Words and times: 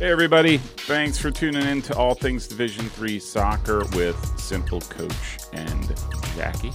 Hey 0.00 0.10
everybody, 0.10 0.56
thanks 0.56 1.18
for 1.18 1.30
tuning 1.30 1.66
in 1.66 1.82
to 1.82 1.94
All 1.94 2.14
Things 2.14 2.48
Division 2.48 2.88
3 2.88 3.18
Soccer 3.18 3.80
with 3.94 4.16
Simple 4.40 4.80
Coach 4.80 5.36
and 5.52 5.94
Jackie. 6.34 6.72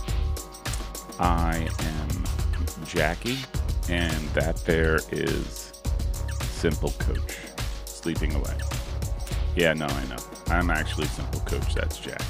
I 1.20 1.68
am 1.80 2.86
Jackie, 2.86 3.40
and 3.90 4.30
that 4.36 4.58
there 4.68 5.00
is 5.12 5.74
Simple 6.40 6.92
Coach 7.00 7.38
sleeping 7.86 8.36
away. 8.36 8.56
Yeah, 9.56 9.74
no, 9.74 9.88
I 9.88 10.06
know. 10.06 10.24
I'm 10.50 10.70
actually 10.70 11.08
Simple 11.08 11.40
Coach, 11.40 11.74
that's 11.74 11.98
Jackie. 11.98 12.24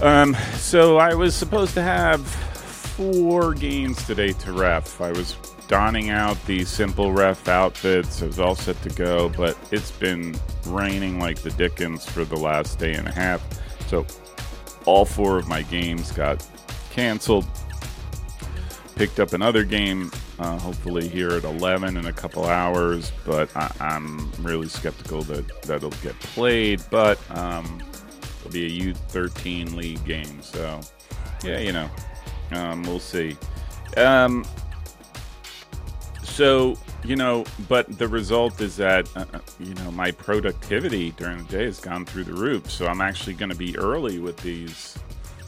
Um, 0.00 0.34
so 0.54 0.96
I 0.96 1.12
was 1.12 1.34
supposed 1.34 1.74
to 1.74 1.82
have 1.82 2.26
four 2.26 3.52
games 3.52 4.06
today 4.06 4.32
to 4.32 4.52
ref. 4.52 5.02
I 5.02 5.12
was 5.12 5.34
donning 5.68 6.08
out 6.08 6.42
the 6.46 6.64
simple 6.64 7.12
ref 7.12 7.46
outfits. 7.46 8.22
I 8.22 8.26
was 8.26 8.40
all 8.40 8.54
set 8.54 8.80
to 8.82 8.88
go, 8.90 9.28
but 9.28 9.56
it's 9.70 9.90
been 9.90 10.34
raining 10.66 11.20
like 11.20 11.38
the 11.40 11.50
Dickens 11.50 12.06
for 12.06 12.24
the 12.24 12.36
last 12.36 12.78
day 12.78 12.94
and 12.94 13.06
a 13.06 13.12
half. 13.12 13.42
So 13.86 14.06
all 14.86 15.04
four 15.04 15.38
of 15.38 15.46
my 15.46 15.62
games 15.62 16.10
got 16.10 16.44
canceled. 16.90 17.44
Picked 18.96 19.20
up 19.20 19.34
another 19.34 19.62
game, 19.62 20.10
uh, 20.38 20.58
hopefully 20.58 21.06
here 21.06 21.30
at 21.30 21.44
11 21.44 21.96
in 21.96 22.06
a 22.06 22.12
couple 22.12 22.46
hours, 22.46 23.12
but 23.24 23.54
I, 23.54 23.70
am 23.78 24.32
really 24.40 24.68
skeptical 24.68 25.22
that 25.24 25.62
that'll 25.62 25.90
get 26.02 26.18
played. 26.18 26.82
But 26.90 27.20
um, 27.36 27.80
it'll 28.40 28.50
be 28.50 28.66
a 28.66 28.92
U13 28.92 29.74
league 29.74 30.04
game, 30.04 30.42
so 30.42 30.80
yeah, 31.44 31.60
you 31.60 31.72
know, 31.72 31.88
um, 32.52 32.82
we'll 32.82 32.98
see. 32.98 33.36
Um, 33.96 34.44
so, 36.38 36.78
you 37.02 37.16
know, 37.16 37.44
but 37.68 37.98
the 37.98 38.06
result 38.06 38.60
is 38.60 38.76
that, 38.76 39.08
uh, 39.16 39.24
uh, 39.34 39.40
you 39.58 39.74
know, 39.74 39.90
my 39.90 40.12
productivity 40.12 41.10
during 41.16 41.38
the 41.38 41.44
day 41.50 41.64
has 41.64 41.80
gone 41.80 42.06
through 42.06 42.22
the 42.22 42.32
roof. 42.32 42.70
So 42.70 42.86
I'm 42.86 43.00
actually 43.00 43.32
going 43.34 43.50
to 43.50 43.56
be 43.56 43.76
early 43.76 44.20
with 44.20 44.36
these. 44.36 44.96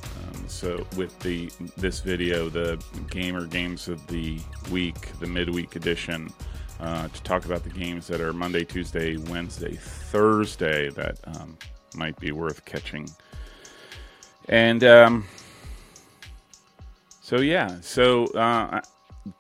Um, 0.03 0.49
so 0.49 0.85
with 0.97 1.17
the 1.21 1.49
this 1.77 2.01
video, 2.01 2.49
the 2.49 2.83
gamer 3.09 3.47
games 3.47 3.87
of 3.87 4.05
the 4.09 4.41
week, 4.73 5.17
the 5.21 5.29
midweek 5.29 5.77
edition, 5.77 6.33
uh, 6.81 7.07
to 7.07 7.23
talk 7.23 7.45
about 7.45 7.63
the 7.63 7.71
games 7.71 8.09
that 8.09 8.21
are 8.21 8.33
Monday, 8.33 8.65
Tuesday, 8.65 9.17
Wednesday, 9.17 9.77
Thursday 9.77 10.91
that 10.91 11.19
um, 11.23 11.57
might 11.95 12.19
be 12.19 12.33
worth 12.33 12.65
catching. 12.65 13.09
And 14.49 14.83
um, 14.83 15.25
so 17.21 17.37
yeah, 17.37 17.79
so 17.81 18.27
uh, 18.33 18.81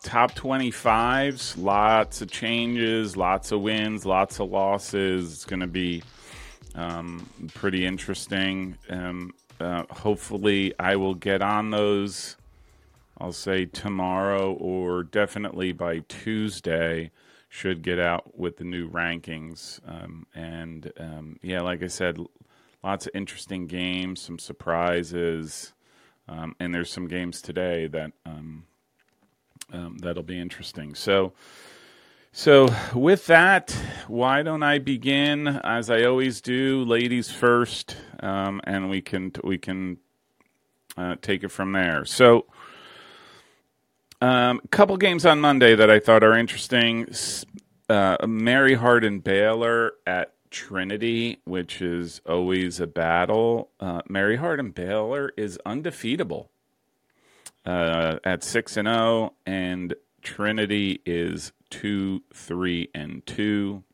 top 0.03 0.33
25s, 0.33 1.56
lots 1.56 2.20
of 2.20 2.31
changes, 2.31 3.17
lots 3.17 3.53
of 3.53 3.61
wins, 3.62 4.05
lots 4.05 4.41
of 4.41 4.50
losses. 4.50 5.33
It's 5.33 5.45
going 5.45 5.61
to 5.61 5.67
be 5.67 6.03
um, 6.75 7.28
pretty 7.55 7.87
interesting. 7.87 8.77
Um, 8.89 9.33
uh, 9.61 9.84
hopefully, 9.91 10.75
I 10.78 10.97
will 10.97 11.14
get 11.14 11.42
on 11.42 11.70
those. 11.70 12.37
I'll 13.19 13.33
say 13.33 13.67
tomorrow 13.67 14.53
or 14.55 15.03
definitely 15.03 15.72
by 15.72 16.00
Tuesday. 16.09 17.11
Should 17.53 17.83
get 17.83 17.98
out 17.98 18.39
with 18.39 18.59
the 18.59 18.65
new 18.65 18.89
rankings. 18.89 19.81
Um, 19.84 20.25
and 20.37 20.92
um, 21.00 21.37
yeah, 21.42 21.61
like 21.62 21.83
I 21.83 21.89
said, 21.89 22.17
lots 22.84 23.06
of 23.06 23.12
interesting 23.12 23.67
games, 23.67 24.20
some 24.20 24.39
surprises. 24.39 25.72
Um, 26.28 26.55
and 26.61 26.72
there's 26.72 26.92
some 26.92 27.09
games 27.09 27.42
today 27.42 27.89
that 27.89 28.12
um, 28.25 28.67
um, 29.73 29.99
that'll 29.99 30.23
be 30.23 30.39
interesting. 30.39 30.95
So, 30.95 31.33
so 32.33 32.69
with 32.95 33.27
that, 33.27 33.77
why 34.09 34.43
don't 34.43 34.62
I 34.62 34.79
begin 34.79 35.47
as 35.49 35.91
I 35.91 36.05
always 36.05 36.41
do, 36.41 36.84
ladies 36.84 37.31
first, 37.31 37.97
um, 38.21 38.61
and 38.65 38.89
we 38.91 39.00
can 39.00 39.33
we 39.43 39.59
can 39.59 39.99
uh, 40.97 41.17
take 41.22 41.43
it 41.44 41.49
from 41.49 41.72
there. 41.72 42.05
So, 42.05 42.47
a 44.22 44.27
um, 44.27 44.61
couple 44.71 44.97
games 44.97 45.25
on 45.25 45.41
Monday 45.41 45.75
that 45.75 45.91
I 45.91 45.99
thought 45.99 46.23
are 46.23 46.37
interesting. 46.37 47.09
Uh, 47.89 48.17
Mary 48.27 48.75
Hardin 48.75 49.19
Baylor 49.21 49.94
at 50.06 50.34
Trinity, 50.50 51.41
which 51.44 51.81
is 51.81 52.21
always 52.27 52.81
a 52.81 52.87
battle. 52.87 53.71
Uh, 53.81 54.03
Mary 54.09 54.37
Hardin 54.37 54.71
Baylor 54.71 55.33
is 55.37 55.59
undefeatable 55.65 56.50
uh, 57.65 58.19
at 58.25 58.43
six 58.43 58.76
and 58.76 58.88
zero, 58.88 59.34
and 59.47 59.94
Trinity 60.22 61.00
is 61.04 61.53
two, 61.71 62.22
three, 62.32 62.88
and 62.94 63.25
two. 63.26 63.84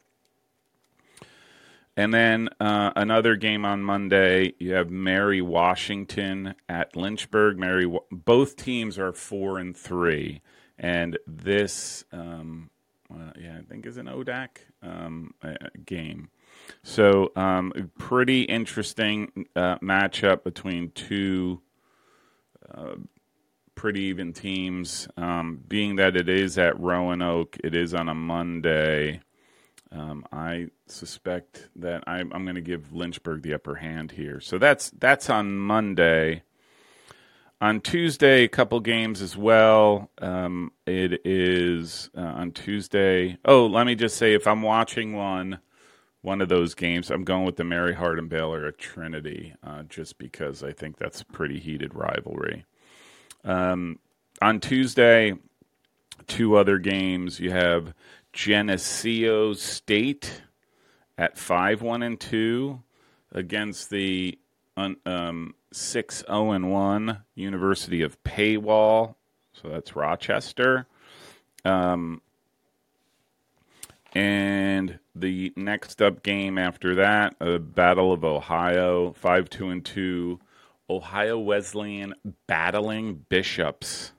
And 1.97 2.13
then 2.13 2.51
uh, 2.61 2.93
another 2.95 3.37
game 3.37 3.65
on 3.65 3.83
Monday. 3.83 4.53
You 4.59 4.75
have 4.75 4.91
Mary 4.91 5.41
Washington 5.41 6.55
at 6.69 6.95
Lynchburg. 6.95 7.59
Mary, 7.59 7.91
both 8.11 8.57
teams 8.57 8.99
are 8.99 9.13
four 9.13 9.59
and 9.59 9.75
three, 9.75 10.43
and 10.79 11.19
this, 11.27 12.05
um, 12.13 12.71
uh, 13.11 13.31
yeah, 13.41 13.59
I 13.59 13.63
think 13.63 13.87
is 13.87 13.97
an 13.97 14.07
ODAC 14.07 14.49
um, 14.83 15.33
game. 15.87 16.29
So, 16.83 17.33
um, 17.35 17.91
pretty 17.99 18.43
interesting 18.43 19.47
uh, 19.55 19.79
matchup 19.79 20.45
between 20.45 20.91
two 20.91 21.63
uh, 22.75 22.97
pretty 23.77 24.05
even 24.05 24.33
teams. 24.33 25.07
Um, 25.17 25.61
being 25.69 25.97
that 25.97 26.17
it 26.17 26.29
is 26.29 26.59
at 26.59 26.81
Roanoke, 26.81 27.57
it 27.63 27.77
is 27.77 27.95
on 27.95 28.09
a 28.09 28.15
Monday. 28.15 29.21
Um, 29.93 30.27
I 30.33 30.71
suspect 30.89 31.69
that 31.77 32.03
I, 32.09 32.19
am 32.19 32.31
going 32.31 32.57
to 32.57 32.61
give 32.61 32.93
Lynchburg 32.93 33.43
the 33.43 33.55
upper 33.55 33.77
hand 33.77 34.11
here. 34.11 34.41
So 34.41 34.59
that's 34.59 34.91
that's 34.91 35.31
on 35.31 35.57
Monday. 35.57 36.43
On 37.59 37.81
Tuesday, 37.81 38.45
a 38.45 38.49
couple 38.49 38.81
games 38.81 39.23
as 39.23 39.35
well. 39.35 40.11
Um, 40.19 40.73
it 40.87 41.23
is 41.25 42.11
uh, 42.17 42.21
on 42.21 42.53
Tuesday. 42.53 43.39
Oh, 43.47 43.67
let 43.67 43.87
me 43.87 43.95
just 43.95 44.19
say, 44.19 44.35
if 44.35 44.47
I'm 44.47 44.61
watching 44.61 45.15
one, 45.17 45.61
one 46.21 46.43
of 46.43 46.51
those 46.51 46.75
games, 46.75 47.11
I'm 47.11 47.25
going 47.25 47.47
with 47.47 47.57
the 47.57 47.65
Mary 47.65 47.95
Hardin 47.95 48.29
Baylor 48.29 48.67
at 48.67 48.77
Trinity, 48.77 49.55
uh, 49.63 49.85
just 49.85 50.19
because 50.19 50.63
I 50.63 50.73
think 50.73 50.99
that's 50.99 51.23
a 51.23 51.27
pretty 51.27 51.59
heated 51.59 51.95
rivalry. 51.95 52.67
Um, 53.47 54.01
on 54.43 54.61
Tuesday, 54.61 55.35
two 56.27 56.57
other 56.57 56.79
games. 56.79 57.41
You 57.41 57.53
have 57.53 57.95
Geneseo 58.33 59.55
State 59.55 60.43
at 61.17 61.39
five 61.39 61.81
one 61.81 62.03
and 62.03 62.21
two 62.21 62.83
against 63.33 63.89
the 63.89 64.39
um, 64.77 65.55
six 65.73 66.19
zero 66.19 66.49
oh 66.49 66.51
and 66.51 66.71
one 66.71 67.23
University 67.35 68.03
of 68.03 68.23
Paywall. 68.25 69.15
So 69.53 69.69
that's 69.69 69.97
Rochester. 69.97 70.87
Um, 71.65 72.21
and 74.13 74.99
the 75.15 75.53
next 75.57 76.03
up 76.03 76.23
game 76.23 76.59
after 76.59 76.97
that, 76.97 77.37
a 77.41 77.59
Battle 77.59 78.13
of 78.13 78.25
Ohio, 78.25 79.13
five 79.13 79.49
two 79.49 79.69
and 79.69 79.85
two 79.85 80.41
Ohio 80.89 81.39
Wesleyan 81.39 82.15
battling 82.47 83.27
Bishops 83.29 84.13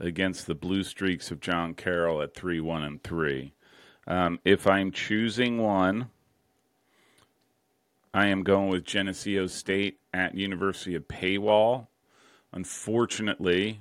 against 0.00 0.46
the 0.46 0.54
Blue 0.54 0.82
Streaks 0.82 1.30
of 1.30 1.40
John 1.40 1.74
Carroll 1.74 2.22
at 2.22 2.34
3 2.34 2.60
1 2.60 2.82
and 2.82 3.02
3. 3.02 3.52
Um, 4.06 4.40
if 4.44 4.66
I'm 4.66 4.90
choosing 4.90 5.58
one, 5.62 6.10
I 8.12 8.26
am 8.26 8.42
going 8.42 8.68
with 8.68 8.84
Geneseo 8.84 9.46
State 9.46 10.00
at 10.12 10.34
University 10.34 10.94
of 10.94 11.06
Paywall. 11.08 11.86
Unfortunately, 12.52 13.80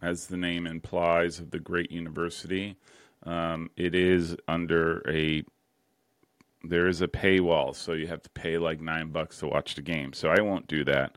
as 0.00 0.26
the 0.26 0.36
name 0.36 0.66
implies 0.66 1.40
of 1.40 1.50
the 1.50 1.58
great 1.58 1.90
university, 1.90 2.76
um, 3.24 3.70
it 3.76 3.94
is 3.94 4.36
under 4.46 5.02
a 5.08 5.42
there 6.68 6.88
is 6.88 7.02
a 7.02 7.08
paywall, 7.08 7.74
so 7.74 7.92
you 7.92 8.06
have 8.06 8.22
to 8.22 8.30
pay 8.30 8.58
like 8.58 8.80
nine 8.80 9.08
bucks 9.08 9.38
to 9.40 9.48
watch 9.48 9.74
the 9.74 9.82
game. 9.82 10.12
So 10.12 10.28
I 10.30 10.40
won't 10.40 10.66
do 10.66 10.84
that. 10.84 11.16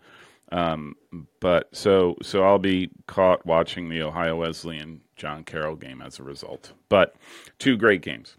Um, 0.51 0.95
but 1.39 1.69
so 1.75 2.15
so 2.21 2.43
I'll 2.43 2.59
be 2.59 2.89
caught 3.07 3.45
watching 3.45 3.89
the 3.89 4.01
Ohio 4.01 4.37
Wesleyan 4.37 5.01
John 5.15 5.43
Carroll 5.43 5.75
game 5.75 6.01
as 6.01 6.19
a 6.19 6.23
result. 6.23 6.73
But 6.89 7.15
two 7.59 7.77
great 7.77 8.01
games. 8.01 8.35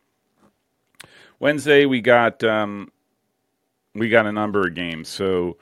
Wednesday 1.39 1.87
we 1.87 2.01
got 2.01 2.43
um, 2.43 2.91
we 3.95 4.09
got 4.09 4.27
a 4.27 4.33
number 4.33 4.67
of 4.67 4.75
games. 4.75 5.09
So 5.09 5.57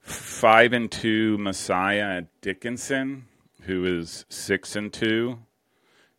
five 0.00 0.72
and 0.72 0.90
two 0.90 1.38
Messiah 1.38 2.24
Dickinson, 2.40 3.26
who 3.62 3.84
is 3.98 4.24
six 4.28 4.76
and 4.76 4.92
two. 4.92 5.38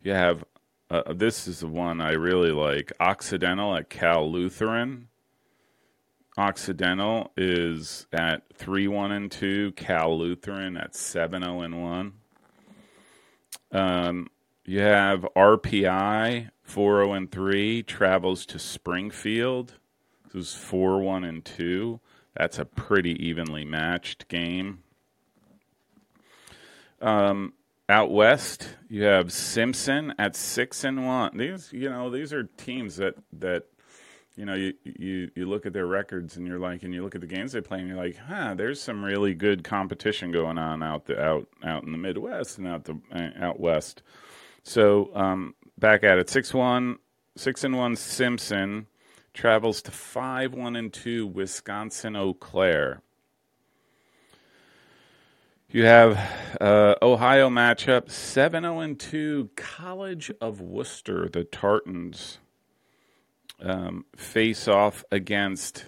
You 0.02 0.12
have 0.12 0.44
uh, 0.92 1.12
this 1.14 1.48
is 1.48 1.60
the 1.60 1.68
one 1.68 2.00
I 2.00 2.12
really 2.12 2.52
like. 2.52 2.92
Occidental 3.00 3.74
at 3.74 3.88
Cal 3.88 4.30
Lutheran. 4.30 5.08
Occidental 6.36 7.32
is 7.36 8.06
at 8.12 8.42
3 8.54 8.88
1 8.88 9.12
and 9.12 9.30
2. 9.30 9.72
Cal 9.72 10.18
Lutheran 10.18 10.76
at 10.76 10.94
7 10.94 11.42
0 11.42 11.60
and 11.62 11.82
1. 11.82 12.12
Um, 13.72 14.28
you 14.64 14.80
have 14.80 15.26
RPI 15.34 16.50
four 16.62 17.02
zero 17.02 17.12
and 17.14 17.30
three 17.30 17.82
travels 17.82 18.46
to 18.46 18.58
Springfield, 18.58 19.78
who's 20.30 20.54
four 20.54 21.00
one 21.00 21.24
and 21.24 21.44
two. 21.44 22.00
That's 22.36 22.58
a 22.58 22.64
pretty 22.64 23.12
evenly 23.26 23.64
matched 23.64 24.28
game. 24.28 24.82
Um, 27.00 27.54
out 27.92 28.10
west, 28.10 28.68
you 28.88 29.04
have 29.04 29.32
Simpson 29.32 30.14
at 30.18 30.34
six 30.34 30.82
and 30.82 31.06
one. 31.06 31.36
These, 31.36 31.72
you 31.72 31.90
know, 31.90 32.10
these 32.10 32.32
are 32.32 32.44
teams 32.44 32.96
that 32.96 33.14
that 33.38 33.66
you 34.34 34.46
know, 34.46 34.54
you, 34.54 34.72
you 34.84 35.30
you 35.34 35.46
look 35.46 35.66
at 35.66 35.74
their 35.74 35.86
records 35.86 36.36
and 36.36 36.46
you're 36.46 36.58
like, 36.58 36.82
and 36.82 36.94
you 36.94 37.02
look 37.02 37.14
at 37.14 37.20
the 37.20 37.26
games 37.26 37.52
they 37.52 37.60
play 37.60 37.80
and 37.80 37.88
you're 37.88 37.98
like, 37.98 38.16
huh, 38.16 38.54
there's 38.54 38.80
some 38.80 39.04
really 39.04 39.34
good 39.34 39.62
competition 39.62 40.32
going 40.32 40.56
on 40.58 40.82
out 40.82 41.04
the 41.04 41.20
out 41.22 41.46
out 41.62 41.84
in 41.84 41.92
the 41.92 41.98
Midwest 41.98 42.58
and 42.58 42.66
out 42.66 42.84
the 42.84 42.98
uh, 43.14 43.44
out 43.44 43.60
west. 43.60 44.02
So 44.62 45.10
um, 45.14 45.54
back 45.78 46.02
at 46.02 46.18
it, 46.18 46.30
six 46.30 46.54
one, 46.54 46.98
six 47.36 47.62
and 47.62 47.76
one. 47.76 47.94
Simpson 47.94 48.86
travels 49.34 49.82
to 49.82 49.90
five 49.90 50.54
one 50.54 50.76
and 50.76 50.92
two. 50.92 51.26
Wisconsin 51.26 52.16
Eau 52.16 52.32
Claire. 52.32 53.02
You 55.72 55.84
have 55.84 56.18
uh, 56.60 56.96
Ohio 57.00 57.48
matchup 57.48 58.10
seven 58.10 58.62
zero 58.62 58.80
and 58.80 59.00
two. 59.00 59.48
College 59.56 60.30
of 60.38 60.60
Wooster, 60.60 61.30
the 61.30 61.44
Tartans 61.44 62.36
um, 63.58 64.04
face 64.14 64.68
off 64.68 65.02
against 65.10 65.86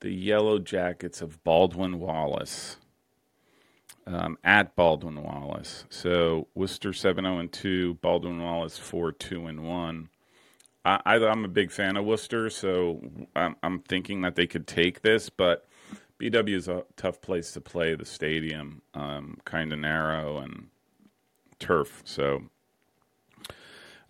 the 0.00 0.10
Yellow 0.10 0.58
Jackets 0.58 1.22
of 1.22 1.42
Baldwin 1.42 1.98
Wallace 2.00 2.76
um, 4.06 4.36
at 4.44 4.76
Baldwin 4.76 5.22
Wallace. 5.22 5.86
So 5.88 6.48
Wooster 6.54 6.92
7 6.92 7.24
0 7.24 7.38
and 7.38 7.50
2, 7.50 7.94
Baldwin 7.94 8.42
Wallace 8.42 8.76
4 8.76 9.12
2 9.12 9.46
and 9.46 9.66
1. 9.66 10.08
I, 10.84 11.16
am 11.16 11.46
a 11.46 11.48
big 11.48 11.70
fan 11.70 11.96
of 11.96 12.04
Wooster, 12.04 12.50
so 12.50 13.00
I'm, 13.34 13.56
I'm, 13.62 13.80
thinking 13.80 14.22
that 14.22 14.36
they 14.36 14.46
could 14.46 14.66
take 14.66 15.02
this, 15.02 15.28
but 15.28 15.67
BW 16.20 16.54
is 16.54 16.68
a 16.68 16.84
tough 16.96 17.20
place 17.20 17.52
to 17.52 17.60
play. 17.60 17.94
The 17.94 18.04
stadium, 18.04 18.82
um, 18.94 19.38
kind 19.44 19.72
of 19.72 19.78
narrow 19.78 20.38
and 20.38 20.68
turf. 21.58 22.02
So 22.04 22.42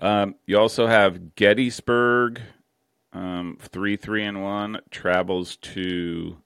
um, 0.00 0.36
you 0.46 0.58
also 0.58 0.86
have 0.86 1.34
Gettysburg 1.34 2.40
um, 3.12 3.58
three, 3.60 3.96
three, 3.96 4.24
and 4.24 4.42
one 4.42 4.80
travels 4.90 5.56
to 5.56 6.38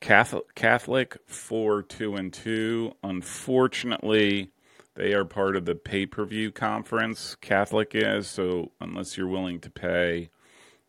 Catholic, 0.00 0.54
Catholic 0.54 1.16
four, 1.26 1.82
two, 1.82 2.14
and 2.16 2.32
two. 2.32 2.92
Unfortunately, 3.02 4.50
they 4.94 5.14
are 5.14 5.24
part 5.24 5.56
of 5.56 5.64
the 5.64 5.74
pay 5.74 6.06
per 6.06 6.24
view 6.24 6.50
conference. 6.50 7.36
Catholic 7.36 7.92
is 7.94 8.28
so 8.28 8.72
unless 8.80 9.16
you're 9.16 9.28
willing 9.28 9.60
to 9.60 9.70
pay, 9.70 10.30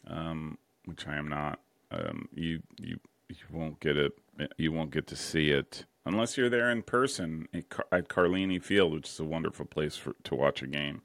um, 0.07 0.57
which 0.85 1.07
I 1.07 1.15
am 1.15 1.27
not, 1.29 1.59
um, 1.91 2.27
you 2.33 2.61
you 2.77 2.99
you 3.39 3.57
won't 3.57 3.79
get 3.79 3.97
it. 3.97 4.13
You 4.57 4.71
won't 4.71 4.91
get 4.91 5.07
to 5.07 5.15
see 5.15 5.49
it 5.51 5.85
unless 6.05 6.37
you're 6.37 6.49
there 6.49 6.69
in 6.69 6.81
person 6.81 7.47
at, 7.53 7.69
Car- 7.69 7.87
at 7.91 8.09
Carlini 8.09 8.61
Field, 8.61 8.93
which 8.93 9.09
is 9.09 9.19
a 9.19 9.23
wonderful 9.23 9.65
place 9.65 9.95
for, 9.95 10.15
to 10.23 10.35
watch 10.35 10.61
a 10.61 10.67
game. 10.67 11.01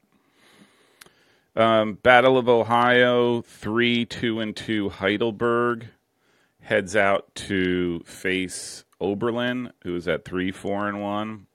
Um, 1.57 1.95
Battle 1.95 2.39
of 2.39 2.49
Ohio, 2.49 3.43
three, 3.43 4.05
two, 4.05 4.41
and 4.41 4.55
two. 4.55 4.89
Heidelberg 4.89 5.87
heads 6.61 6.95
out 6.95 7.35
to 7.35 8.01
face 8.05 8.85
Oberlin, 9.01 9.73
who 9.83 9.97
is 9.97 10.07
at 10.07 10.25
three, 10.25 10.53
four, 10.53 10.89
and 10.89 11.03
one. 11.03 11.47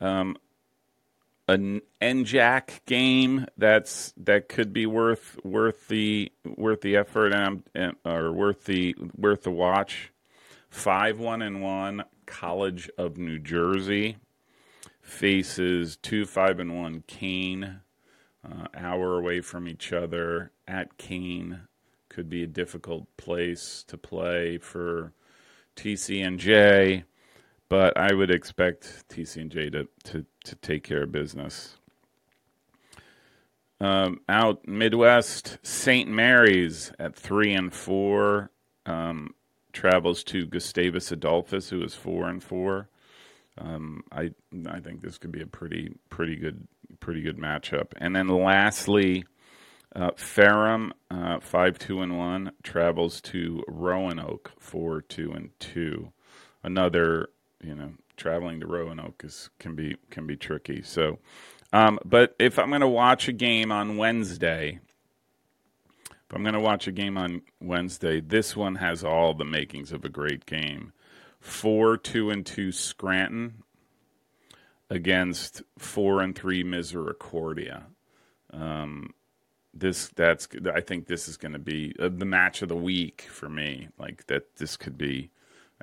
Um, 0.00 0.36
an 1.46 1.82
NJAC 2.00 2.84
game 2.86 3.46
that's 3.58 4.12
that 4.16 4.48
could 4.48 4.72
be 4.72 4.86
worth 4.86 5.38
worth 5.44 5.88
the 5.88 6.32
worth 6.56 6.80
the 6.80 6.96
effort 6.96 7.32
and, 7.34 7.62
and 7.74 7.96
or 8.04 8.32
worth 8.32 8.64
the 8.64 8.94
worth 9.16 9.42
the 9.42 9.50
watch. 9.50 10.10
Five 10.70 11.18
one 11.18 11.42
and 11.42 11.62
one. 11.62 12.04
College 12.26 12.90
of 12.96 13.18
New 13.18 13.38
Jersey 13.38 14.16
faces 15.02 15.96
two 15.96 16.24
five 16.24 16.58
and 16.58 16.76
one. 16.76 17.04
Kean 17.06 17.80
uh, 18.44 18.66
hour 18.74 19.18
away 19.18 19.40
from 19.40 19.68
each 19.68 19.92
other 19.92 20.52
at 20.66 20.96
Kean 20.98 21.60
could 22.08 22.30
be 22.30 22.42
a 22.42 22.46
difficult 22.48 23.06
place 23.16 23.84
to 23.88 23.98
play 23.98 24.58
for 24.58 25.12
TCNJ, 25.76 27.04
but 27.68 27.96
I 27.96 28.14
would 28.14 28.30
expect 28.30 29.08
TCNJ 29.08 29.72
to, 29.72 29.88
to, 30.04 30.26
to 30.44 30.56
take 30.56 30.84
care 30.84 31.02
of 31.02 31.12
business. 31.12 31.76
Um, 33.80 34.20
out 34.28 34.66
Midwest, 34.66 35.58
St. 35.62 36.08
Mary's 36.08 36.92
at 36.98 37.16
three 37.16 37.52
and 37.52 37.72
four 37.72 38.50
um, 38.86 39.34
travels 39.72 40.24
to 40.24 40.46
Gustavus 40.46 41.10
Adolphus, 41.12 41.68
who 41.68 41.82
is 41.82 41.94
four 41.94 42.28
and 42.28 42.42
four. 42.42 42.88
Um, 43.58 44.04
I 44.10 44.30
I 44.68 44.80
think 44.80 45.02
this 45.02 45.18
could 45.18 45.32
be 45.32 45.42
a 45.42 45.46
pretty 45.46 45.94
pretty 46.08 46.36
good 46.36 46.66
pretty 47.00 47.20
good 47.20 47.36
matchup. 47.36 47.88
And 47.96 48.14
then 48.14 48.28
lastly, 48.28 49.24
uh, 49.94 50.10
Ferrum 50.16 50.92
uh, 51.10 51.40
five 51.40 51.78
two 51.78 52.00
and 52.00 52.16
one 52.16 52.52
travels 52.62 53.20
to 53.22 53.62
Roanoke 53.68 54.52
four 54.58 55.02
two 55.02 55.32
and 55.32 55.50
two. 55.60 56.12
Another 56.62 57.28
you 57.62 57.74
know 57.74 57.92
traveling 58.16 58.60
to 58.60 58.66
Roanoke 58.66 59.22
is 59.24 59.50
can 59.58 59.74
be 59.74 59.96
can 60.10 60.26
be 60.26 60.36
tricky. 60.36 60.82
So, 60.82 61.18
um, 61.72 61.98
but 62.04 62.34
if 62.38 62.58
I'm 62.58 62.68
going 62.68 62.80
to 62.80 62.88
watch 62.88 63.28
a 63.28 63.32
game 63.32 63.72
on 63.72 63.96
Wednesday. 63.96 64.80
If 66.06 66.34
I'm 66.34 66.42
going 66.42 66.54
to 66.54 66.60
watch 66.60 66.88
a 66.88 66.92
game 66.92 67.18
on 67.18 67.42
Wednesday, 67.60 68.18
this 68.18 68.56
one 68.56 68.76
has 68.76 69.04
all 69.04 69.34
the 69.34 69.44
makings 69.44 69.92
of 69.92 70.06
a 70.06 70.08
great 70.08 70.46
game 70.46 70.94
four 71.38 71.98
two 71.98 72.30
and 72.30 72.44
two 72.46 72.72
Scranton 72.72 73.62
against 74.88 75.62
four 75.78 76.22
and 76.22 76.34
three 76.34 76.64
Misericordia. 76.64 77.84
Um, 78.50 79.12
this 79.74 80.08
that's 80.14 80.48
I 80.72 80.80
think 80.80 81.06
this 81.06 81.28
is 81.28 81.36
going 81.36 81.52
to 81.52 81.58
be 81.58 81.94
uh, 81.98 82.08
the 82.08 82.24
match 82.24 82.62
of 82.62 82.68
the 82.68 82.76
week 82.76 83.26
for 83.30 83.48
me. 83.48 83.88
Like 83.98 84.26
that, 84.28 84.56
this 84.56 84.76
could 84.76 84.96
be 84.96 85.30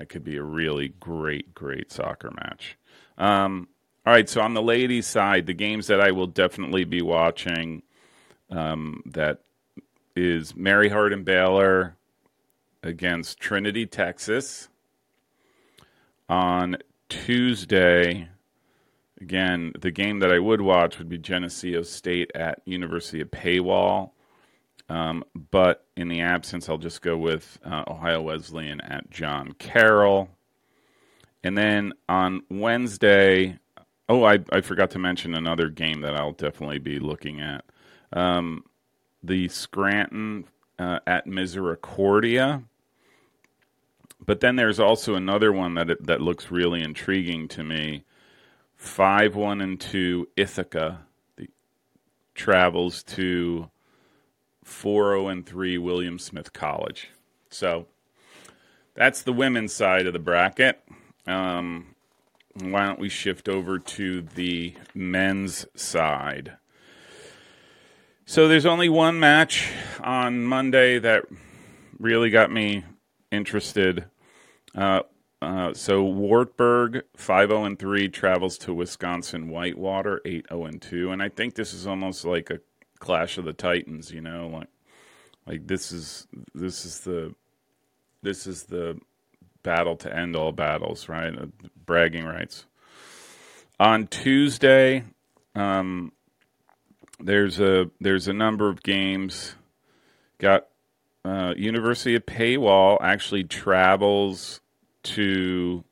that 0.01 0.09
could 0.09 0.23
be 0.23 0.35
a 0.35 0.43
really 0.43 0.87
great 0.99 1.53
great 1.53 1.91
soccer 1.91 2.31
match. 2.31 2.75
Um, 3.19 3.67
all 4.03 4.13
right, 4.13 4.27
so 4.27 4.41
on 4.41 4.55
the 4.55 4.61
ladies' 4.63 5.05
side, 5.05 5.45
the 5.45 5.53
games 5.53 5.85
that 5.87 6.01
I 6.01 6.09
will 6.09 6.25
definitely 6.25 6.85
be 6.85 7.03
watching 7.03 7.83
um, 8.49 9.03
that 9.05 9.41
is 10.15 10.55
Mary 10.55 10.89
Hardin 10.89 11.23
Baylor 11.23 11.97
against 12.81 13.39
Trinity, 13.39 13.85
Texas 13.85 14.69
on 16.27 16.77
Tuesday. 17.07 18.27
Again, 19.21 19.71
the 19.79 19.91
game 19.91 20.17
that 20.17 20.31
I 20.31 20.39
would 20.39 20.61
watch 20.61 20.97
would 20.97 21.09
be 21.09 21.19
Geneseo 21.19 21.83
State 21.83 22.31
at 22.33 22.63
University 22.65 23.21
of 23.21 23.29
Paywall. 23.29 24.13
Um, 24.91 25.23
but 25.51 25.85
in 25.95 26.09
the 26.09 26.21
absence, 26.21 26.67
I'll 26.67 26.77
just 26.77 27.01
go 27.01 27.17
with 27.17 27.59
uh, 27.63 27.83
Ohio 27.87 28.21
Wesleyan 28.21 28.81
at 28.81 29.09
John 29.09 29.53
Carroll. 29.53 30.29
And 31.43 31.57
then 31.57 31.93
on 32.09 32.41
Wednesday, 32.49 33.57
oh, 34.09 34.23
I, 34.23 34.39
I 34.51 34.61
forgot 34.61 34.91
to 34.91 34.99
mention 34.99 35.33
another 35.33 35.69
game 35.69 36.01
that 36.01 36.15
I'll 36.15 36.33
definitely 36.33 36.79
be 36.79 36.99
looking 36.99 37.39
at. 37.39 37.63
Um, 38.11 38.65
the 39.23 39.47
Scranton 39.47 40.45
uh, 40.77 40.99
at 41.07 41.25
Misericordia 41.25 42.63
but 44.23 44.39
then 44.39 44.55
there's 44.55 44.79
also 44.79 45.15
another 45.15 45.51
one 45.51 45.73
that 45.75 46.05
that 46.05 46.21
looks 46.21 46.51
really 46.51 46.81
intriguing 46.81 47.47
to 47.49 47.63
me. 47.63 48.05
Five 48.75 49.35
one 49.35 49.61
and 49.61 49.79
two 49.79 50.27
Ithaca 50.37 50.99
the, 51.37 51.49
travels 52.35 53.03
to 53.03 53.69
four 54.71 55.11
zero 55.11 55.25
oh 55.25 55.27
and 55.27 55.45
three 55.45 55.77
William 55.77 56.17
Smith 56.17 56.53
College. 56.53 57.09
So 57.49 57.85
that's 58.93 59.21
the 59.21 59.33
women's 59.33 59.73
side 59.73 60.07
of 60.07 60.13
the 60.13 60.19
bracket. 60.19 60.81
Um, 61.27 61.95
why 62.53 62.85
don't 62.85 62.99
we 62.99 63.09
shift 63.09 63.47
over 63.47 63.79
to 63.79 64.21
the 64.21 64.75
men's 64.93 65.65
side? 65.75 66.53
So 68.25 68.47
there's 68.47 68.65
only 68.65 68.89
one 68.89 69.19
match 69.19 69.71
on 70.01 70.43
Monday 70.43 70.99
that 70.99 71.25
really 71.99 72.29
got 72.29 72.51
me 72.51 72.85
interested. 73.31 74.05
Uh, 74.73 75.01
uh, 75.41 75.73
so 75.73 76.03
Wartburg 76.03 77.03
five 77.15 77.49
zero 77.49 77.61
oh 77.61 77.65
and 77.65 77.77
three 77.77 78.07
travels 78.07 78.57
to 78.59 78.73
Wisconsin 78.73 79.49
Whitewater 79.49 80.21
eight 80.23 80.47
zero 80.49 80.61
oh 80.61 80.65
and 80.65 80.81
two, 80.81 81.11
and 81.11 81.21
I 81.21 81.29
think 81.29 81.55
this 81.55 81.73
is 81.73 81.87
almost 81.87 82.25
like 82.25 82.49
a 82.49 82.59
clash 83.01 83.37
of 83.37 83.43
the 83.43 83.53
titans. 83.53 84.11
You 84.11 84.21
know, 84.21 84.47
like 84.47 84.69
like 85.45 85.67
this 85.67 85.91
is 85.91 86.27
this 86.55 86.85
is 86.85 87.01
the 87.01 87.35
this 88.21 88.47
is 88.47 88.63
the 88.63 88.97
battle 89.63 89.95
to 89.97 90.15
end 90.15 90.35
all 90.35 90.51
battles, 90.51 91.09
right? 91.09 91.37
Uh, 91.37 91.47
bragging 91.85 92.25
rights. 92.25 92.65
On 93.79 94.07
Tuesday, 94.07 95.03
um, 95.55 96.11
there's 97.19 97.59
a 97.59 97.89
there's 97.99 98.27
a 98.27 98.33
number 98.33 98.69
of 98.69 98.83
games. 98.83 99.55
Got 100.37 100.67
uh, 101.25 101.53
University 101.57 102.15
of 102.15 102.25
Paywall 102.25 102.97
actually 103.01 103.43
travels 103.43 104.61
to 105.03 105.83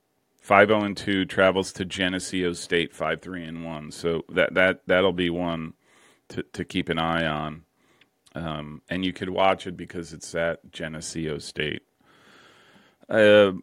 five 0.41 0.69
zero 0.69 0.81
oh 0.81 0.85
and 0.85 0.97
two 0.97 1.25
travels 1.25 1.71
to 1.73 1.85
Geneseo 1.85 2.53
State 2.53 2.93
five 2.93 3.21
three 3.21 3.43
and 3.43 3.65
one. 3.65 3.91
So 3.91 4.23
that 4.29 4.53
that 4.53 4.81
that'll 4.87 5.13
be 5.13 5.29
one 5.29 5.73
to 6.29 6.43
to 6.43 6.65
keep 6.65 6.89
an 6.89 6.99
eye 6.99 7.25
on. 7.25 7.63
Um, 8.35 8.81
and 8.89 9.03
you 9.03 9.11
could 9.11 9.29
watch 9.29 9.65
it 9.65 9.75
because 9.75 10.13
it's 10.13 10.33
at 10.35 10.71
Geneseo 10.71 11.39
State. 11.39 11.81
Uh, 13.09 13.53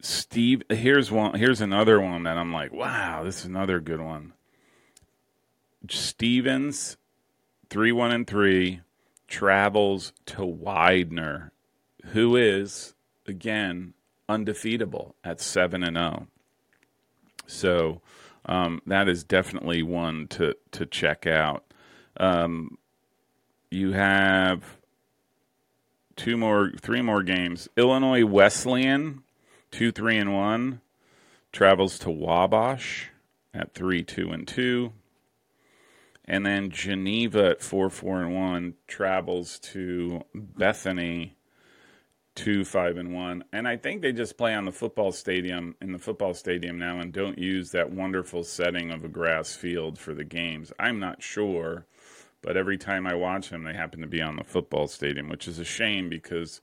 Steve, 0.00 0.62
here's 0.68 1.10
one. 1.10 1.34
Here's 1.34 1.60
another 1.60 2.00
one 2.00 2.22
that 2.22 2.38
I'm 2.38 2.52
like, 2.52 2.72
wow, 2.72 3.24
this 3.24 3.40
is 3.40 3.44
another 3.46 3.80
good 3.80 4.00
one. 4.00 4.32
Stevens, 5.90 6.96
three 7.68 7.92
one 7.92 8.12
and 8.12 8.26
three, 8.26 8.80
travels 9.26 10.12
to 10.26 10.44
Widener, 10.44 11.52
who 12.12 12.36
is 12.36 12.94
again 13.26 13.94
undefeatable 14.28 15.16
at 15.24 15.40
seven 15.40 15.82
and 15.82 15.96
zero. 15.96 16.16
Oh. 16.20 16.26
So 17.46 18.00
um, 18.48 18.80
that 18.86 19.08
is 19.08 19.22
definitely 19.22 19.82
one 19.82 20.26
to 20.28 20.54
to 20.72 20.86
check 20.86 21.26
out. 21.26 21.64
Um, 22.18 22.78
you 23.70 23.92
have 23.92 24.78
two 26.16 26.36
more, 26.36 26.72
three 26.80 27.00
more 27.00 27.22
games. 27.22 27.68
Illinois 27.76 28.24
Wesleyan, 28.24 29.22
two, 29.70 29.92
three, 29.92 30.18
and 30.18 30.34
one, 30.34 30.80
travels 31.52 31.98
to 32.00 32.10
Wabash 32.10 33.10
at 33.54 33.74
three, 33.74 34.02
two, 34.02 34.30
and 34.30 34.46
two. 34.46 34.92
And 36.24 36.44
then 36.44 36.70
Geneva 36.70 37.50
at 37.50 37.62
four, 37.62 37.88
four, 37.88 38.20
and 38.20 38.34
one 38.34 38.74
travels 38.86 39.58
to 39.60 40.24
Bethany 40.34 41.36
two, 42.38 42.64
five, 42.64 42.96
and 42.96 43.12
one. 43.12 43.42
And 43.52 43.66
I 43.66 43.76
think 43.76 44.00
they 44.00 44.12
just 44.12 44.38
play 44.38 44.54
on 44.54 44.64
the 44.64 44.70
football 44.70 45.10
stadium 45.10 45.74
in 45.80 45.90
the 45.90 45.98
football 45.98 46.34
stadium 46.34 46.78
now 46.78 47.00
and 47.00 47.12
don't 47.12 47.36
use 47.36 47.72
that 47.72 47.90
wonderful 47.90 48.44
setting 48.44 48.92
of 48.92 49.04
a 49.04 49.08
grass 49.08 49.56
field 49.56 49.98
for 49.98 50.14
the 50.14 50.22
games. 50.22 50.72
I'm 50.78 51.00
not 51.00 51.20
sure, 51.20 51.84
but 52.40 52.56
every 52.56 52.78
time 52.78 53.08
I 53.08 53.14
watch 53.14 53.50
them, 53.50 53.64
they 53.64 53.74
happen 53.74 54.00
to 54.02 54.06
be 54.06 54.22
on 54.22 54.36
the 54.36 54.44
football 54.44 54.86
stadium, 54.86 55.28
which 55.28 55.48
is 55.48 55.58
a 55.58 55.64
shame 55.64 56.08
because 56.08 56.60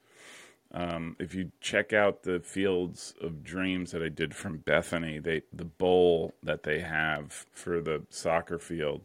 um, 0.72 1.18
if 1.20 1.36
you 1.36 1.52
check 1.60 1.92
out 1.92 2.24
the 2.24 2.40
Fields 2.40 3.14
of 3.20 3.44
Dreams 3.44 3.92
that 3.92 4.02
I 4.02 4.10
did 4.10 4.34
from 4.34 4.60
Bethany, 4.60 5.20
they 5.20 5.42
the 5.52 5.66
bowl 5.66 6.34
that 6.42 6.64
they 6.64 6.80
have 6.80 7.46
for 7.52 7.82
the 7.82 8.04
soccer 8.10 8.60
field 8.60 9.02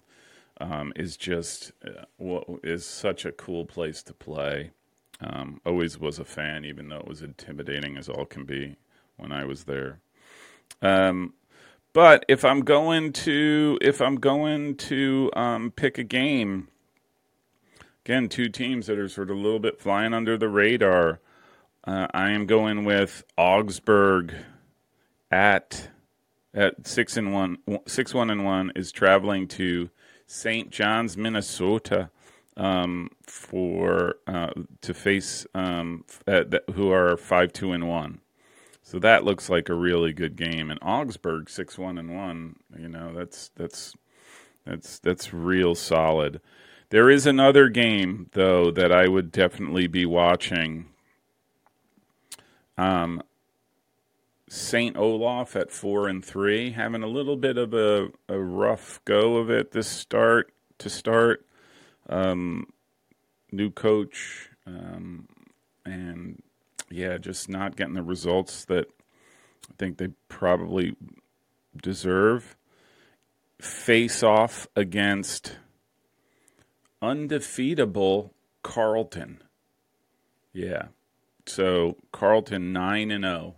um, 0.60 0.92
is 0.94 1.16
just 1.16 1.72
uh, 1.84 2.04
is 2.62 2.86
such 2.86 3.24
a 3.24 3.32
cool 3.32 3.66
place 3.66 4.04
to 4.04 4.14
play. 4.14 4.70
Um, 5.22 5.60
always 5.66 5.98
was 5.98 6.18
a 6.18 6.24
fan, 6.24 6.64
even 6.64 6.88
though 6.88 6.98
it 6.98 7.08
was 7.08 7.22
intimidating 7.22 7.96
as 7.96 8.08
all 8.08 8.24
can 8.24 8.44
be 8.44 8.76
when 9.16 9.32
I 9.32 9.44
was 9.44 9.64
there. 9.64 10.00
Um, 10.80 11.34
but 11.92 12.24
if 12.28 12.44
I'm 12.44 12.60
going 12.60 13.12
to 13.12 13.78
if 13.82 14.00
I'm 14.00 14.16
going 14.16 14.76
to 14.76 15.30
um, 15.34 15.72
pick 15.72 15.98
a 15.98 16.04
game, 16.04 16.68
again, 18.04 18.28
two 18.28 18.48
teams 18.48 18.86
that 18.86 18.98
are 18.98 19.08
sort 19.08 19.30
of 19.30 19.36
a 19.36 19.40
little 19.40 19.58
bit 19.58 19.80
flying 19.80 20.14
under 20.14 20.38
the 20.38 20.48
radar. 20.48 21.20
Uh, 21.82 22.06
I 22.12 22.30
am 22.30 22.46
going 22.46 22.84
with 22.84 23.24
Augsburg 23.36 24.34
at 25.30 25.88
at 26.54 26.86
six 26.86 27.16
and 27.16 27.32
one 27.32 27.58
six 27.86 28.14
one 28.14 28.30
and 28.30 28.44
one 28.44 28.72
is 28.76 28.92
traveling 28.92 29.48
to 29.48 29.90
St. 30.26 30.70
John's, 30.70 31.16
Minnesota 31.16 32.10
um, 32.60 33.08
for 33.22 34.16
uh, 34.26 34.50
to 34.82 34.92
face 34.92 35.46
um, 35.54 36.04
uh, 36.28 36.44
who 36.74 36.92
are 36.92 37.16
five 37.16 37.52
two 37.54 37.72
and 37.72 37.88
one. 37.88 38.20
So 38.82 38.98
that 38.98 39.24
looks 39.24 39.48
like 39.48 39.68
a 39.68 39.74
really 39.74 40.12
good 40.12 40.36
game. 40.36 40.70
And 40.70 40.78
Augsburg 40.82 41.48
six 41.48 41.78
one 41.78 41.96
and 41.96 42.14
one. 42.14 42.56
You 42.78 42.88
know 42.88 43.14
that's 43.14 43.50
that's 43.56 43.94
that's 44.66 44.98
that's 44.98 45.32
real 45.32 45.74
solid. 45.74 46.40
There 46.90 47.08
is 47.08 47.26
another 47.26 47.70
game 47.70 48.28
though 48.32 48.70
that 48.72 48.92
I 48.92 49.08
would 49.08 49.32
definitely 49.32 49.86
be 49.86 50.04
watching. 50.04 50.86
Um, 52.76 53.22
Saint 54.50 54.96
Olaf 54.98 55.56
at 55.56 55.70
four 55.70 56.08
and 56.08 56.24
three, 56.24 56.72
having 56.72 57.02
a 57.02 57.06
little 57.06 57.36
bit 57.36 57.56
of 57.56 57.72
a, 57.72 58.08
a 58.28 58.38
rough 58.38 59.00
go 59.04 59.36
of 59.36 59.48
it 59.48 59.72
this 59.72 59.86
start 59.86 60.52
to 60.78 60.90
start. 60.90 61.46
Um, 62.10 62.66
new 63.52 63.70
coach, 63.70 64.50
um, 64.66 65.28
and 65.84 66.42
yeah, 66.90 67.18
just 67.18 67.48
not 67.48 67.76
getting 67.76 67.94
the 67.94 68.02
results 68.02 68.64
that 68.66 68.86
I 69.70 69.74
think 69.78 69.98
they 69.98 70.08
probably 70.28 70.96
deserve. 71.80 72.56
Face 73.60 74.22
off 74.22 74.66
against 74.74 75.56
undefeatable 77.00 78.34
Carleton. 78.62 79.42
Yeah. 80.52 80.88
So 81.46 81.96
Carleton 82.12 82.72
9 82.72 83.10
and 83.10 83.24
0. 83.24 83.54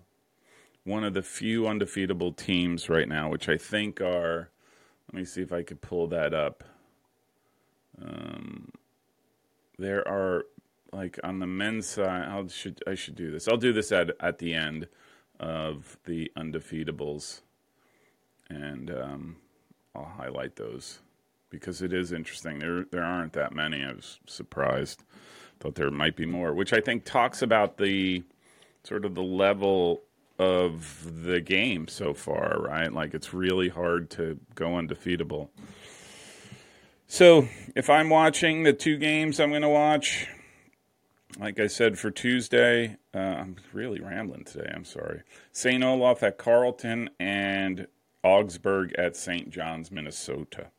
One 0.85 1.05
of 1.05 1.15
the 1.15 1.23
few 1.23 1.69
undefeatable 1.69 2.33
teams 2.33 2.89
right 2.89 3.09
now, 3.09 3.31
which 3.31 3.49
I 3.49 3.57
think 3.57 4.01
are 4.01 4.51
let 5.13 5.19
me 5.19 5.25
see 5.25 5.43
if 5.43 5.53
I 5.53 5.63
could 5.63 5.81
pull 5.81 6.07
that 6.09 6.33
up. 6.33 6.65
Um, 8.01 8.71
there 9.79 10.07
are 10.07 10.45
like 10.93 11.19
on 11.25 11.39
the 11.39 11.47
men's 11.47 11.87
side. 11.87 12.29
I 12.29 12.47
should 12.49 12.83
I 12.87 12.95
should 12.95 13.15
do 13.15 13.31
this. 13.31 13.49
I'll 13.49 13.57
do 13.57 13.73
this 13.73 13.93
at 13.93 14.11
at 14.21 14.39
the 14.39 14.55
end 14.55 14.89
of 15.41 15.99
the 16.05 16.31
undefeatables, 16.37 17.41
and 18.49 18.91
um, 18.91 19.37
I'll 19.95 20.05
highlight 20.05 20.57
those 20.57 21.01
because 21.51 21.83
it 21.83 21.93
is 21.93 22.13
interesting. 22.13 22.59
There 22.59 22.85
there 22.91 23.05
aren't 23.05 23.33
that 23.35 23.55
many. 23.55 23.85
I 23.85 23.93
was 23.93 24.21
surprised. 24.27 25.03
Thought 25.61 25.77
there 25.77 25.91
might 25.91 26.17
be 26.17 26.27
more, 26.27 26.55
which 26.55 26.73
I 26.73 26.81
think 26.81 27.05
talks 27.05 27.41
about 27.41 27.77
the 27.77 28.25
sort 28.85 29.05
of 29.05 29.15
the 29.15 29.23
level 29.23 30.03
of 30.39 31.25
the 31.25 31.41
game 31.41 31.87
so 31.87 32.15
far, 32.15 32.59
right? 32.61 32.93
Like 32.93 33.15
it's 33.15 33.33
really 33.33 33.69
hard 33.69 34.11
to 34.11 34.39
go 34.55 34.77
undefeatable. 34.77 35.51
So 37.13 37.47
if 37.77 37.91
I'm 37.91 38.09
watching 38.09 38.63
the 38.63 38.73
two 38.73 38.97
games 38.97 39.39
I'm 39.39 39.51
going 39.51 39.61
to 39.61 39.69
watch, 39.69 40.29
like 41.39 41.61
I 41.61 41.67
said 41.67 41.99
for 41.99 42.11
Tuesday, 42.11 42.97
uh, 43.15 43.19
I'm 43.19 43.57
really 43.75 44.01
rambling 44.01 44.45
today. 44.45 44.73
I'm 44.75 44.87
sorry. 44.87 45.21
St. 45.53 45.85
Olaf 45.85 46.23
at 46.23 46.39
Carleton 46.39 47.11
and 47.21 47.87
Augsburg 48.25 48.95
at 48.97 49.15
St. 49.15 49.51
John's, 49.51 49.91
Minnesota. 49.91 50.71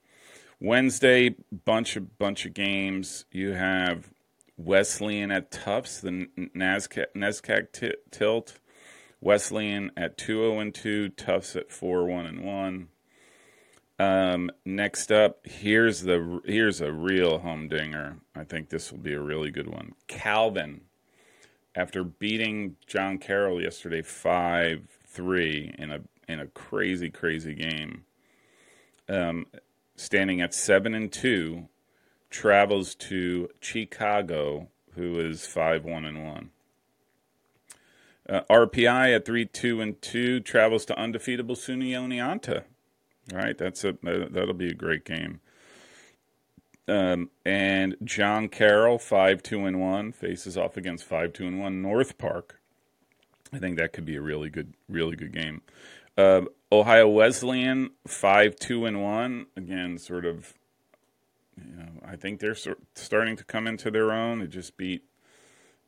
Wednesday, 0.60 1.36
bunch 1.66 1.96
of 1.98 2.18
bunch 2.18 2.48
of 2.48 2.56
games. 2.56 3.26
You 3.32 3.52
have 3.52 4.10
Wesleyan 4.58 5.30
at 5.30 5.52
Tufts, 5.52 6.02
the 6.02 6.30
NESCAC, 6.36 7.72
t- 7.72 7.94
tilt. 8.10 8.60
Wesleyan 9.22 9.92
at 9.96 10.18
2 10.18 10.38
0 10.38 10.60
and 10.60 10.74
2, 10.74 11.10
Tufts 11.10 11.56
at 11.56 11.72
4 11.72 12.06
1 12.06 12.26
and 12.26 12.44
1. 12.44 12.88
Um, 14.00 14.50
next 14.66 15.12
up, 15.12 15.46
here's 15.46 16.02
the 16.02 16.42
here's 16.46 16.82
a 16.82 16.92
real 16.92 17.40
humdinger. 17.40 18.18
I 18.36 18.44
think 18.44 18.70
this 18.70 18.92
will 18.92 19.00
be 19.00 19.14
a 19.14 19.22
really 19.22 19.52
good 19.52 19.68
one. 19.68 19.94
Calvin, 20.08 20.82
after 21.76 22.04
beating 22.04 22.76
John 22.88 23.20
Carroll 23.20 23.62
yesterday 23.62 24.02
five 24.02 24.88
three 25.06 25.76
in 25.78 25.92
a 25.92 26.02
in 26.28 26.40
a 26.40 26.48
crazy 26.48 27.10
crazy 27.10 27.54
game, 27.54 28.06
um, 29.08 29.46
standing 29.96 30.42
at 30.42 30.56
seven 30.56 30.96
and 30.96 31.12
two, 31.12 31.70
travels 32.32 32.96
to 32.96 33.50
Chicago, 33.60 34.70
who 34.96 35.20
is 35.20 35.46
five 35.46 35.86
one 35.86 36.04
and 36.04 36.26
one. 36.26 36.50
Uh, 38.28 38.42
RPI 38.50 39.16
at 39.16 39.26
three 39.26 39.46
two 39.46 39.82
and 39.82 40.02
two 40.02 40.40
travels 40.40 40.84
to 40.86 41.00
undefeatable 41.00 41.56
SUNY 41.56 41.96
Oneonta 43.30 43.36
right? 43.36 43.58
That's 43.58 43.84
a 43.84 43.96
that'll 44.02 44.54
be 44.54 44.70
a 44.70 44.74
great 44.74 45.06
game. 45.06 45.40
Um, 46.88 47.30
and 47.46 47.96
John 48.04 48.50
Carroll, 48.50 48.98
five 49.00 49.42
two 49.42 49.66
and 49.66 49.80
one, 49.80 50.12
faces 50.12 50.58
off 50.58 50.78
against 50.78 51.06
five 51.06 51.34
two 51.34 51.48
and 51.48 51.60
one 51.60 51.82
North 51.82 52.18
Park. 52.18 52.60
I 53.54 53.60
think 53.60 53.78
that 53.78 53.94
could 53.94 54.06
be 54.06 54.16
a 54.16 54.22
really 54.22 54.50
good, 54.50 54.74
really 54.90 55.16
good 55.16 55.32
game. 55.32 55.62
Uh, 56.18 56.42
Ohio 56.72 57.08
Wesleyan, 57.08 57.92
five 58.08 58.56
two 58.58 58.86
and 58.86 59.02
one. 59.02 59.48
Again, 59.56 59.98
sort 59.98 60.26
of. 60.26 60.54
You 61.56 61.76
know, 61.76 61.90
I 62.04 62.16
think 62.16 62.40
they're 62.40 62.56
sort 62.56 62.80
of 62.80 62.86
starting 62.96 63.36
to 63.36 63.44
come 63.44 63.68
into 63.68 63.92
their 63.92 64.12
own. 64.12 64.40
They 64.40 64.48
just 64.48 64.76
beat 64.76 65.04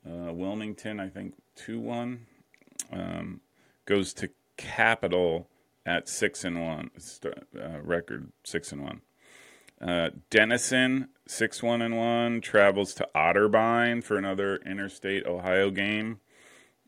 uh, 0.07 0.31
Wilmington, 0.31 0.99
I 0.99 1.09
think 1.09 1.33
two 1.55 1.79
one. 1.79 2.27
Um, 2.91 3.41
goes 3.85 4.13
to 4.13 4.29
Capital 4.57 5.47
at 5.85 6.09
six 6.09 6.43
and 6.43 6.61
one 6.61 6.91
uh, 7.25 7.81
record, 7.81 8.31
six 8.43 8.71
and 8.71 8.83
one. 8.83 9.01
Uh, 9.81 10.09
Denison 10.29 11.09
six 11.27 11.61
one 11.61 11.81
and 11.81 11.97
one 11.97 12.41
travels 12.41 12.93
to 12.95 13.07
Otterbein 13.15 14.03
for 14.03 14.17
another 14.17 14.57
interstate 14.57 15.25
Ohio 15.25 15.69
game. 15.69 16.19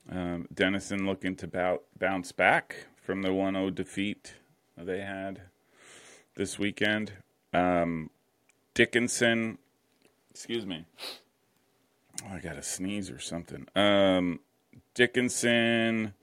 Um, 0.09 0.47
Denison 0.53 1.05
looking 1.05 1.35
to 1.37 1.79
bounce 1.99 2.31
back 2.31 2.87
from 3.01 3.23
the 3.23 3.29
1-0 3.29 3.75
defeat 3.75 4.35
they 4.77 5.01
had 5.01 5.41
this 6.35 6.57
weekend. 6.57 7.11
Um, 7.53 8.09
Dickinson, 8.73 9.57
excuse 10.29 10.65
me. 10.65 10.85
Oh, 12.23 12.35
I 12.35 12.39
got 12.39 12.57
a 12.57 12.63
sneeze 12.63 13.09
or 13.09 13.19
something. 13.19 13.67
Um, 13.75 14.39
Dickinson, 14.93 16.13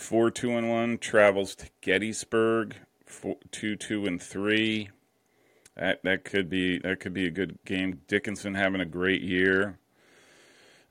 four 0.00 0.30
two 0.30 0.52
and 0.52 0.68
one 0.68 0.98
travels 0.98 1.54
to 1.56 1.66
Gettysburg, 1.80 2.76
four, 3.06 3.36
two 3.50 3.76
two 3.76 4.06
and 4.06 4.20
three. 4.20 4.90
That 5.76 6.02
that 6.02 6.24
could 6.24 6.48
be 6.48 6.78
that 6.78 7.00
could 7.00 7.14
be 7.14 7.26
a 7.26 7.30
good 7.30 7.58
game. 7.64 8.00
Dickinson 8.08 8.54
having 8.54 8.80
a 8.80 8.86
great 8.86 9.22
year. 9.22 9.78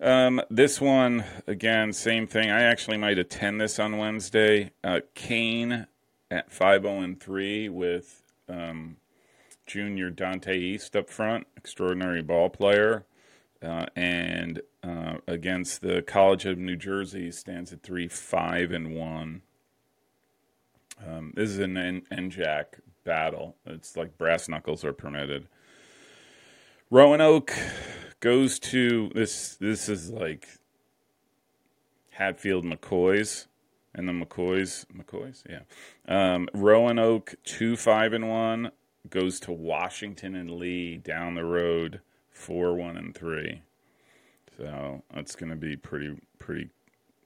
Um, 0.02 0.42
this 0.50 0.80
one 0.80 1.26
again, 1.48 1.92
same 1.92 2.28
thing. 2.28 2.50
I 2.50 2.62
actually 2.62 2.98
might 2.98 3.20
attend 3.20 3.60
this 3.60 3.80
on 3.80 3.98
Wednesday. 3.98 4.72
Uh, 4.84 5.02
Kean 5.16 5.88
at 6.32 6.52
five 6.52 6.84
zero 6.84 7.00
and 7.02 7.20
three 7.20 7.68
with 7.68 8.22
um, 8.48 8.98
junior 9.66 10.10
Dante 10.10 10.58
East 10.58 10.96
up 10.96 11.10
front, 11.10 11.48
extraordinary 11.58 12.22
ball 12.22 12.50
player. 12.50 13.06
Uh, 13.62 13.88
and 13.96 14.62
uh, 14.84 15.18
against 15.28 15.82
the 15.82 16.02
College 16.02 16.46
of 16.46 16.58
New 16.58 16.76
Jersey 16.76 17.32
stands 17.32 17.74
at 17.74 17.84
three 17.84 18.08
five 18.08 18.72
and 18.72 18.96
one. 18.96 19.42
Um, 21.06 21.34
this 21.36 21.50
is 21.50 21.60
an 21.60 21.78
N- 21.78 22.04
NJAC 22.12 22.66
battle. 23.04 23.56
It's 23.66 23.96
like 23.96 24.18
brass 24.18 24.50
knuckles 24.50 24.84
are 24.84 24.94
permitted. 24.94 25.48
Roanoke 26.90 27.54
goes 28.20 28.60
to 28.60 29.10
this. 29.14 29.56
This 29.56 29.90
is 29.90 30.10
like 30.10 30.48
Hatfield 32.12 32.66
McCoys 32.66 33.48
and 33.94 34.08
the 34.08 34.14
McCoys. 34.14 34.86
McCoys, 34.88 35.44
yeah. 35.50 35.62
Um, 36.08 36.50
Roanoke 36.54 37.36
two 37.44 37.76
five 37.76 38.14
and 38.14 38.30
one 38.30 38.72
goes 39.10 39.40
to 39.42 39.52
Washington 39.52 40.36
and 40.36 40.52
Lee 40.52 40.98
down 40.98 41.36
the 41.36 41.46
road 41.46 42.02
four 42.30 42.76
one 42.76 42.98
and 42.98 43.16
three. 43.16 43.62
So 44.60 45.04
that's 45.14 45.38
going 45.38 45.52
to 45.52 45.56
be 45.56 45.78
pretty 45.78 46.18
pretty. 46.38 46.70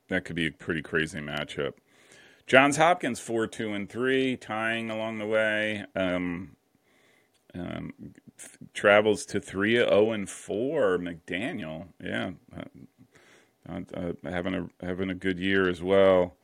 That 0.09 0.23
could 0.23 0.35
be 0.35 0.47
a 0.47 0.51
pretty 0.51 0.83
crazy 0.83 1.19
matchup. 1.19 1.73
Johns 2.45 2.77
Hopkins 2.77 3.19
four 3.19 3.47
two 3.47 3.73
and 3.73 3.89
three, 3.89 4.37
tying 4.37 4.91
along 4.91 5.17
the 5.17 5.25
way. 5.25 5.83
Um, 5.95 6.55
um, 7.55 7.93
travels 8.75 9.25
to 9.27 9.39
three 9.39 9.77
zero 9.77 9.89
oh 9.89 10.11
and 10.11 10.29
four. 10.29 10.99
McDaniel, 10.99 11.87
yeah, 12.03 12.31
uh, 12.55 13.79
uh, 13.95 14.13
having 14.29 14.53
a 14.53 14.85
having 14.85 15.09
a 15.09 15.15
good 15.15 15.39
year 15.39 15.67
as 15.67 15.81
well. 15.81 16.35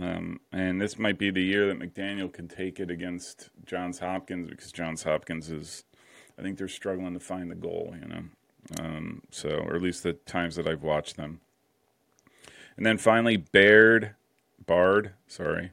Um, 0.00 0.38
and 0.52 0.80
this 0.80 1.00
might 1.00 1.18
be 1.18 1.32
the 1.32 1.42
year 1.42 1.66
that 1.66 1.80
McDaniel 1.80 2.32
can 2.32 2.46
take 2.46 2.78
it 2.78 2.90
against 2.92 3.50
Johns 3.66 3.98
Hopkins 3.98 4.48
because 4.48 4.70
Johns 4.70 5.02
Hopkins 5.02 5.50
is, 5.50 5.82
I 6.38 6.42
think 6.42 6.56
they're 6.56 6.68
struggling 6.68 7.14
to 7.14 7.20
find 7.20 7.50
the 7.50 7.56
goal, 7.56 7.96
you 8.00 8.06
know. 8.06 8.22
Um, 8.78 9.22
so, 9.30 9.48
or 9.48 9.76
at 9.76 9.82
least 9.82 10.02
the 10.02 10.12
times 10.12 10.56
that 10.56 10.66
I've 10.66 10.82
watched 10.82 11.16
them. 11.16 11.40
And 12.76 12.84
then 12.84 12.98
finally, 12.98 13.36
Baird 13.36 14.14
Bard, 14.64 15.12
sorry, 15.26 15.72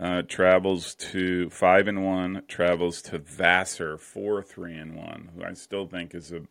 uh, 0.00 0.22
travels 0.22 0.94
to 0.96 1.48
five 1.50 1.86
and 1.88 2.04
one. 2.04 2.42
Travels 2.48 3.00
to 3.02 3.18
Vassar 3.18 3.96
four 3.96 4.42
three 4.42 4.76
and 4.76 4.96
one, 4.96 5.30
who 5.34 5.44
I 5.44 5.52
still 5.54 5.86
think 5.86 6.14
is 6.14 6.32
a 6.32 6.42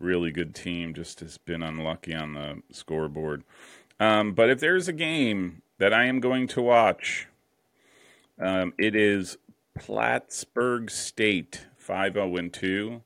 really 0.00 0.32
good 0.32 0.54
team. 0.54 0.92
Just 0.92 1.20
has 1.20 1.38
been 1.38 1.62
unlucky 1.62 2.14
on 2.14 2.34
the 2.34 2.62
scoreboard. 2.72 3.44
Um, 4.00 4.32
but 4.32 4.50
if 4.50 4.60
there's 4.60 4.88
a 4.88 4.92
game 4.92 5.62
that 5.78 5.94
I 5.94 6.06
am 6.06 6.20
going 6.20 6.48
to 6.48 6.60
watch, 6.60 7.28
um, 8.38 8.74
it 8.76 8.94
is 8.96 9.38
Plattsburgh 9.78 10.90
State 10.90 11.66
five 11.78 12.14
zero 12.14 12.32
oh 12.32 12.36
and 12.36 12.52
two 12.52 13.02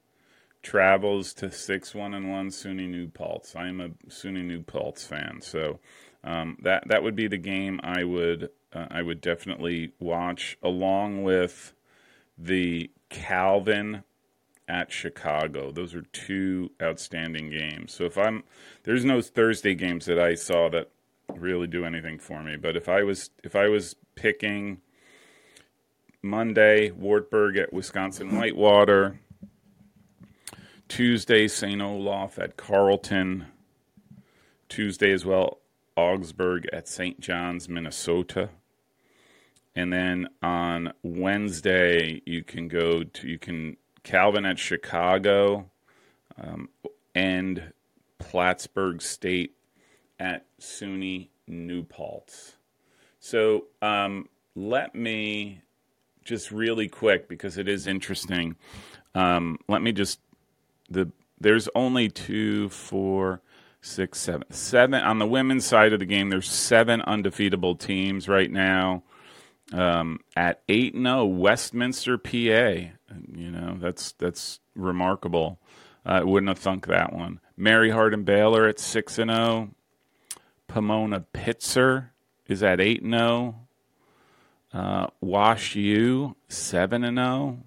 travels 0.62 1.32
to 1.34 1.50
six 1.50 1.94
one 1.94 2.14
and 2.14 2.30
one 2.30 2.48
SUNY 2.48 2.88
New 2.88 3.08
Paltz. 3.08 3.56
I 3.56 3.68
am 3.68 3.80
a 3.80 3.88
SUNY 4.08 4.44
New 4.44 4.62
Paltz 4.62 5.04
fan, 5.04 5.40
so 5.40 5.80
um, 6.22 6.58
that 6.62 6.84
that 6.88 7.02
would 7.02 7.16
be 7.16 7.28
the 7.28 7.38
game 7.38 7.80
I 7.82 8.04
would 8.04 8.50
uh, 8.72 8.86
I 8.90 9.02
would 9.02 9.20
definitely 9.20 9.92
watch 9.98 10.58
along 10.62 11.22
with 11.22 11.72
the 12.38 12.90
Calvin 13.08 14.04
at 14.68 14.92
Chicago. 14.92 15.72
Those 15.72 15.94
are 15.94 16.02
two 16.02 16.70
outstanding 16.80 17.50
games. 17.50 17.92
So 17.92 18.04
if 18.04 18.16
I'm 18.16 18.44
there's 18.84 19.04
no 19.04 19.20
Thursday 19.20 19.74
games 19.74 20.06
that 20.06 20.18
I 20.18 20.34
saw 20.34 20.68
that 20.70 20.90
really 21.34 21.66
do 21.66 21.84
anything 21.84 22.18
for 22.18 22.42
me, 22.42 22.56
but 22.56 22.76
if 22.76 22.88
I 22.88 23.02
was 23.02 23.30
if 23.42 23.56
I 23.56 23.68
was 23.68 23.96
picking 24.14 24.80
Monday 26.22 26.90
Wartburg 26.90 27.56
at 27.56 27.72
Wisconsin 27.72 28.36
Whitewater, 28.36 29.18
Tuesday 30.90 31.46
St. 31.46 31.80
Olaf 31.80 32.36
at 32.36 32.56
Carleton. 32.56 33.46
Tuesday 34.68 35.12
as 35.12 35.24
well 35.24 35.58
Augsburg 35.96 36.66
at 36.72 36.88
St. 36.88 37.20
John's, 37.20 37.68
Minnesota. 37.68 38.50
And 39.76 39.92
then 39.92 40.28
on 40.42 40.92
Wednesday, 41.04 42.22
you 42.26 42.42
can 42.42 42.66
go 42.66 43.04
to, 43.04 43.28
you 43.28 43.38
can, 43.38 43.76
Calvin 44.02 44.44
at 44.44 44.58
Chicago 44.58 45.70
um, 46.42 46.68
and 47.14 47.72
Plattsburgh 48.18 49.00
State 49.00 49.56
at 50.18 50.44
SUNY 50.58 51.28
New 51.46 51.84
Paltz. 51.84 52.56
So 53.20 53.66
um, 53.80 54.28
let 54.56 54.96
me 54.96 55.62
just 56.24 56.50
really 56.50 56.88
quick, 56.88 57.28
because 57.28 57.58
it 57.58 57.68
is 57.68 57.86
interesting, 57.86 58.56
um, 59.14 59.56
let 59.68 59.82
me 59.82 59.92
just, 59.92 60.18
the 60.90 61.10
there's 61.40 61.68
only 61.74 62.08
two, 62.08 62.68
four, 62.68 63.40
six, 63.80 64.18
seven, 64.20 64.44
seven 64.50 65.02
on 65.02 65.18
the 65.18 65.26
women's 65.26 65.64
side 65.64 65.92
of 65.92 66.00
the 66.00 66.06
game. 66.06 66.28
There's 66.28 66.50
seven 66.50 67.00
undefeatable 67.00 67.76
teams 67.76 68.28
right 68.28 68.50
now. 68.50 69.02
Um, 69.72 70.20
at 70.36 70.62
eight 70.68 70.94
and 70.94 71.06
zero, 71.06 71.24
Westminster, 71.24 72.18
PA. 72.18 72.90
You 73.34 73.50
know 73.50 73.76
that's 73.78 74.12
that's 74.12 74.60
remarkable. 74.74 75.58
I 76.04 76.18
uh, 76.18 76.26
wouldn't 76.26 76.48
have 76.48 76.58
thunk 76.58 76.86
that 76.86 77.12
one. 77.12 77.40
Mary 77.56 77.90
Hardin 77.90 78.24
Baylor 78.24 78.66
at 78.66 78.78
six 78.78 79.18
and 79.18 79.30
zero. 79.30 79.70
Pomona 80.66 81.24
Pitzer 81.32 82.10
is 82.48 82.62
at 82.62 82.80
eight 82.80 83.02
and 83.02 83.12
zero. 83.12 83.54
Uh, 84.72 85.06
Wash 85.20 85.76
U 85.76 86.36
seven 86.48 87.04
and 87.04 87.18
zero 87.18 87.58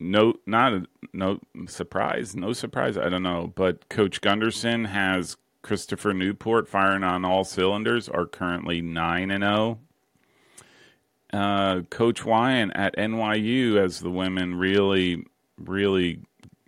no, 0.00 0.34
not 0.46 0.86
no 1.12 1.40
surprise, 1.66 2.36
no 2.36 2.52
surprise. 2.52 2.96
I 2.96 3.08
don't 3.08 3.22
know, 3.22 3.52
but 3.54 3.88
Coach 3.88 4.20
Gunderson 4.20 4.86
has 4.86 5.36
Christopher 5.62 6.12
Newport 6.12 6.68
firing 6.68 7.02
on 7.02 7.24
all 7.24 7.44
cylinders. 7.44 8.08
Are 8.08 8.26
currently 8.26 8.80
nine 8.80 9.30
and 9.30 9.42
zero. 9.42 9.78
Oh. 11.32 11.38
Uh, 11.38 11.80
Coach 11.90 12.24
Wyant 12.24 12.72
at 12.74 12.96
NYU 12.96 13.76
as 13.76 14.00
the 14.00 14.10
women 14.10 14.54
really, 14.54 15.26
really 15.58 16.20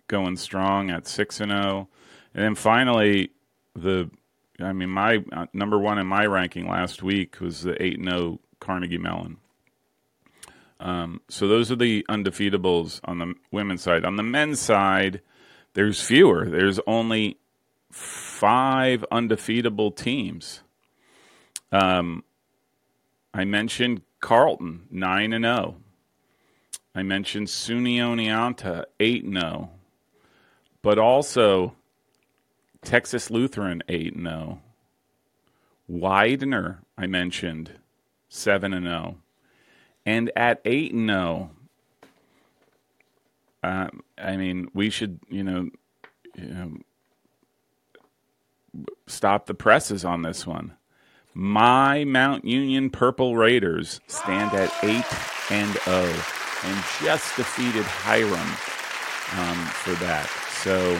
going 0.07 0.37
strong 0.37 0.91
at 0.91 1.07
six 1.07 1.39
and 1.39 1.51
zero, 1.51 1.63
oh. 1.63 1.87
and 2.33 2.43
then 2.43 2.55
finally 2.55 3.31
the, 3.75 4.09
I 4.59 4.73
mean 4.73 4.89
my 4.89 5.23
uh, 5.31 5.47
number 5.53 5.79
one 5.79 5.97
in 5.97 6.05
my 6.05 6.25
ranking 6.25 6.67
last 6.67 7.01
week 7.01 7.39
was 7.39 7.63
the 7.63 7.81
eight 7.81 7.97
and 7.97 8.09
zero 8.09 8.21
oh 8.21 8.39
Carnegie 8.59 8.97
Mellon. 8.97 9.37
Um, 10.81 11.21
so 11.29 11.47
those 11.47 11.71
are 11.71 11.75
the 11.75 12.03
undefeatables 12.09 12.99
on 13.05 13.19
the 13.19 13.35
women's 13.51 13.83
side. 13.83 14.03
On 14.03 14.15
the 14.15 14.23
men's 14.23 14.59
side, 14.59 15.21
there's 15.73 16.01
fewer. 16.01 16.49
There's 16.49 16.79
only 16.87 17.37
five 17.91 19.05
undefeatable 19.11 19.91
teams. 19.91 20.63
Um, 21.71 22.23
I 23.33 23.45
mentioned 23.45 24.01
Carleton 24.19 24.87
nine 24.89 25.33
and 25.33 25.45
zero. 25.45 25.75
Oh. 25.77 25.81
I 26.93 27.03
mentioned 27.03 27.47
SUNY 27.47 27.97
Oneonta 27.97 28.85
eight 28.99 29.23
and 29.23 29.39
zero, 29.39 29.69
but 30.81 30.97
also 30.97 31.75
Texas 32.81 33.29
Lutheran 33.29 33.83
eight 33.87 34.15
and 34.15 34.25
zero. 34.25 34.61
Widener 35.87 36.79
I 36.97 37.05
mentioned 37.05 37.71
seven 38.29 38.73
and 38.73 38.87
zero. 38.87 39.17
And 40.05 40.31
at 40.35 40.61
8 40.65 40.93
and 40.93 41.09
0, 41.09 41.51
uh, 43.63 43.87
I 44.17 44.37
mean, 44.37 44.69
we 44.73 44.89
should, 44.89 45.19
you 45.29 45.43
know, 45.43 45.69
you 46.35 46.47
know, 46.47 46.77
stop 49.07 49.45
the 49.45 49.53
presses 49.53 50.03
on 50.03 50.21
this 50.21 50.47
one. 50.47 50.73
My 51.33 52.03
Mount 52.03 52.45
Union 52.45 52.89
Purple 52.89 53.35
Raiders 53.35 54.01
stand 54.07 54.53
at 54.53 54.71
8 54.83 55.03
and 55.51 55.73
0. 55.85 56.13
and 56.63 56.83
just 57.01 57.35
defeated 57.37 57.85
Hiram 57.85 58.33
um, 59.39 59.65
for 59.67 59.93
that. 60.03 60.27
So 60.63 60.99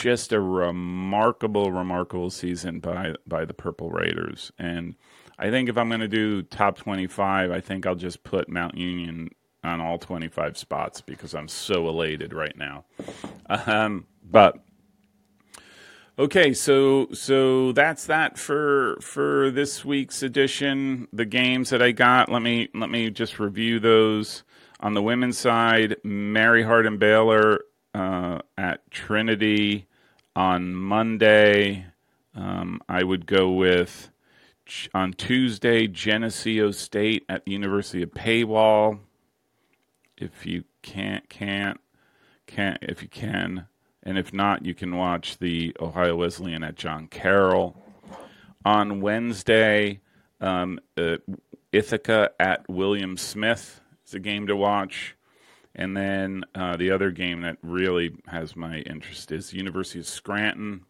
just 0.00 0.32
a 0.32 0.40
remarkable, 0.40 1.72
remarkable 1.72 2.30
season 2.30 2.80
by 2.80 3.14
by 3.26 3.44
the 3.44 3.54
Purple 3.54 3.90
Raiders. 3.90 4.52
And 4.58 4.96
I 5.40 5.48
think 5.50 5.70
if 5.70 5.78
I'm 5.78 5.88
going 5.88 6.02
to 6.02 6.08
do 6.08 6.42
top 6.42 6.76
25, 6.76 7.50
I 7.50 7.60
think 7.60 7.86
I'll 7.86 7.94
just 7.94 8.22
put 8.24 8.50
Mount 8.50 8.76
Union 8.76 9.30
on 9.64 9.80
all 9.80 9.96
25 9.96 10.58
spots 10.58 11.00
because 11.00 11.34
I'm 11.34 11.48
so 11.48 11.88
elated 11.88 12.34
right 12.34 12.56
now. 12.56 12.84
Um, 13.48 14.06
but 14.22 14.58
okay, 16.18 16.52
so 16.52 17.08
so 17.12 17.72
that's 17.72 18.04
that 18.06 18.38
for 18.38 18.98
for 19.00 19.50
this 19.50 19.82
week's 19.82 20.22
edition. 20.22 21.08
The 21.12 21.24
games 21.24 21.70
that 21.70 21.82
I 21.82 21.92
got, 21.92 22.30
let 22.30 22.42
me 22.42 22.68
let 22.74 22.90
me 22.90 23.10
just 23.10 23.40
review 23.40 23.80
those. 23.80 24.44
On 24.80 24.94
the 24.94 25.02
women's 25.02 25.36
side, 25.38 25.96
Mary 26.04 26.62
Hardin 26.62 26.98
Baylor 26.98 27.60
uh, 27.94 28.40
at 28.58 28.90
Trinity 28.90 29.86
on 30.36 30.74
Monday. 30.74 31.86
Um, 32.34 32.80
I 32.88 33.02
would 33.02 33.26
go 33.26 33.50
with 33.50 34.09
on 34.94 35.12
Tuesday 35.12 35.86
Geneseo 35.86 36.70
State 36.70 37.24
at 37.28 37.44
the 37.44 37.52
University 37.52 38.02
of 38.02 38.10
Paywall. 38.10 39.00
If 40.16 40.46
you 40.46 40.64
can't 40.82 41.28
can't 41.28 41.80
can't 42.46 42.78
if 42.82 43.02
you 43.02 43.08
can 43.08 43.66
and 44.02 44.18
if 44.18 44.32
not 44.32 44.64
you 44.64 44.74
can 44.74 44.96
watch 44.96 45.38
the 45.38 45.74
ohio 45.80 46.16
wesleyan 46.16 46.64
at 46.64 46.74
john 46.74 47.06
carroll. 47.06 47.82
On 48.64 49.00
wednesday 49.00 50.00
um, 50.40 50.80
uh, 50.96 51.16
ithaca 51.72 52.30
at 52.38 52.68
william 52.68 53.16
smith 53.16 53.80
is 54.06 54.14
a 54.14 54.18
game 54.18 54.46
to 54.46 54.56
watch. 54.56 55.16
And 55.74 55.96
then 55.96 56.42
uh, 56.54 56.76
the 56.76 56.90
other 56.90 57.10
game 57.12 57.42
that 57.42 57.56
really 57.62 58.16
has 58.26 58.56
my 58.56 58.78
interest 58.80 59.30
is 59.30 59.50
the 59.50 59.56
university 59.56 60.00
of 60.00 60.06
scranton 60.06 60.84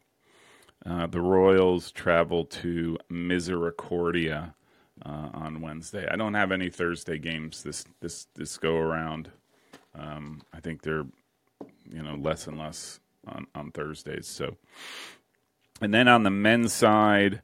uh, 0.87 1.07
the 1.07 1.21
royals 1.21 1.91
travel 1.91 2.45
to 2.45 2.97
misericordia 3.09 4.55
uh, 5.05 5.29
on 5.33 5.61
Wednesday. 5.61 6.07
I 6.11 6.17
don't 6.17 6.35
have 6.35 6.53
any 6.53 6.71
Thursday 6.71 7.19
games 7.19 7.63
this 7.63 7.85
this 8.01 8.27
this 8.35 8.57
go 8.59 8.77
around. 8.77 9.31
Um, 9.95 10.43
I 10.53 10.61
think 10.61 10.83
they're 10.83 11.07
you 11.91 12.03
know 12.03 12.15
less 12.15 12.47
and 12.47 12.59
less 12.59 13.01
on 13.27 13.47
on 13.55 13.73
Thursdays. 13.73 14.27
So, 14.27 14.57
and 15.81 15.93
then 15.93 16.09
on 16.09 16.23
the 16.23 16.31
men's 16.31 16.73
side, 16.73 17.43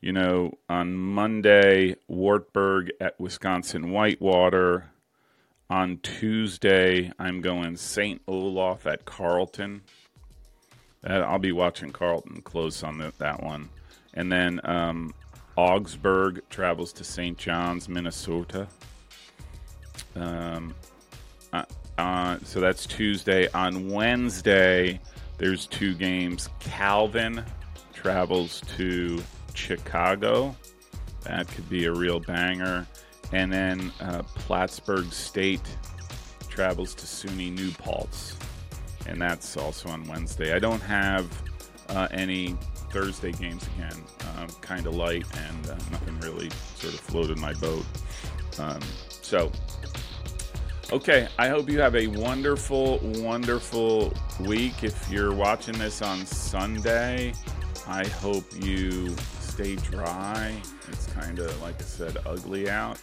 you 0.00 0.12
know, 0.12 0.52
on 0.68 0.94
Monday, 0.94 1.96
Wartburg 2.06 2.92
at 3.00 3.18
Wisconsin 3.18 3.90
Whitewater. 3.90 4.90
On 5.68 5.98
Tuesday, 5.98 7.10
I'm 7.18 7.40
going 7.40 7.76
St. 7.76 8.22
Olaf 8.28 8.86
at 8.86 9.04
Carleton. 9.04 9.82
I'll 11.06 11.38
be 11.38 11.52
watching 11.52 11.90
Carleton 11.90 12.42
close 12.42 12.82
on 12.82 12.98
the, 12.98 13.12
that 13.18 13.42
one. 13.42 13.68
And 14.14 14.30
then 14.30 14.60
um, 14.64 15.14
Augsburg 15.56 16.42
travels 16.50 16.92
to 16.94 17.04
St. 17.04 17.36
John's, 17.38 17.88
Minnesota. 17.88 18.66
Um, 20.14 20.74
uh, 21.52 21.64
uh, 21.98 22.38
so 22.42 22.60
that's 22.60 22.86
Tuesday. 22.86 23.48
On 23.52 23.90
Wednesday, 23.90 25.00
there's 25.38 25.66
two 25.66 25.94
games. 25.94 26.48
Calvin 26.60 27.44
travels 27.92 28.62
to 28.76 29.22
Chicago. 29.54 30.56
That 31.22 31.48
could 31.48 31.68
be 31.68 31.86
a 31.86 31.92
real 31.92 32.20
banger. 32.20 32.86
And 33.32 33.52
then 33.52 33.92
uh, 34.00 34.22
Plattsburgh 34.22 35.12
State 35.12 35.76
travels 36.48 36.94
to 36.94 37.06
SUNY 37.06 37.52
New 37.52 37.70
Paltz. 37.72 38.36
And 39.08 39.20
that's 39.20 39.56
also 39.56 39.88
on 39.88 40.06
Wednesday. 40.06 40.54
I 40.54 40.58
don't 40.58 40.82
have 40.82 41.30
uh, 41.88 42.08
any 42.10 42.56
Thursday 42.90 43.32
games 43.32 43.66
again. 43.76 44.02
Um, 44.36 44.48
kind 44.60 44.86
of 44.86 44.94
light 44.94 45.26
and 45.36 45.66
uh, 45.66 45.74
nothing 45.90 46.18
really 46.20 46.50
sort 46.76 46.94
of 46.94 47.00
floated 47.00 47.38
my 47.38 47.52
boat. 47.54 47.84
Um, 48.58 48.80
so, 49.08 49.50
okay, 50.92 51.28
I 51.38 51.48
hope 51.48 51.68
you 51.68 51.80
have 51.80 51.94
a 51.94 52.06
wonderful, 52.06 52.98
wonderful 53.20 54.12
week. 54.40 54.82
If 54.82 55.10
you're 55.10 55.34
watching 55.34 55.78
this 55.78 56.02
on 56.02 56.24
Sunday, 56.26 57.32
I 57.86 58.06
hope 58.06 58.44
you 58.60 59.14
stay 59.40 59.76
dry. 59.76 60.54
It's 60.88 61.06
kind 61.08 61.38
of, 61.38 61.62
like 61.62 61.80
I 61.80 61.84
said, 61.84 62.18
ugly 62.26 62.68
out. 62.68 62.98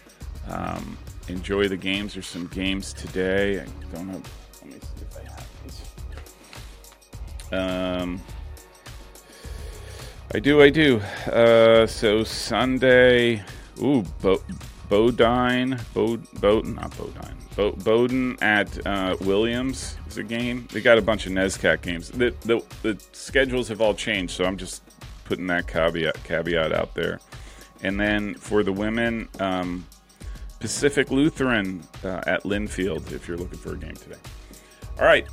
Um, 0.47 0.97
enjoy 1.27 1.67
the 1.67 1.77
games. 1.77 2.13
There's 2.13 2.27
some 2.27 2.47
games 2.47 2.93
today. 2.93 3.61
I 3.61 3.95
don't 3.95 4.07
know. 4.07 4.21
Um, 7.53 8.21
I 10.33 10.39
do, 10.39 10.61
I 10.61 10.69
do. 10.69 10.99
Uh, 11.31 11.85
so 11.85 12.23
Sunday, 12.23 13.43
ooh, 13.81 14.03
Bo- 14.21 14.41
Bodine, 14.89 15.79
Bo- 15.93 16.17
Bowdoin, 16.39 16.75
not 16.75 16.97
Bodine, 16.97 17.37
Bo- 17.55 17.71
Bowdoin 17.73 18.37
at 18.41 18.85
uh, 18.85 19.15
Williams 19.21 19.95
is 20.07 20.17
a 20.17 20.23
game. 20.23 20.67
They 20.71 20.81
got 20.81 20.97
a 20.97 21.01
bunch 21.01 21.27
of 21.27 21.33
NESCAC 21.33 21.81
games. 21.81 22.09
The, 22.09 22.33
the, 22.41 22.63
the 22.81 22.99
schedules 23.11 23.67
have 23.67 23.79
all 23.79 23.93
changed, 23.93 24.33
so 24.33 24.45
I'm 24.45 24.57
just 24.57 24.81
putting 25.25 25.47
that 25.47 25.67
caveat 25.67 26.23
caveat 26.23 26.71
out 26.71 26.95
there. 26.95 27.19
And 27.83 27.99
then 27.99 28.33
for 28.35 28.63
the 28.63 28.73
women, 28.73 29.29
um, 29.39 29.85
Pacific 30.59 31.11
Lutheran 31.11 31.83
uh, 32.03 32.21
at 32.25 32.43
Linfield 32.43 33.11
if 33.11 33.27
you're 33.27 33.37
looking 33.37 33.59
for 33.59 33.73
a 33.73 33.77
game 33.77 33.95
today. 33.95 34.19
All 34.97 35.05
right, 35.05 35.27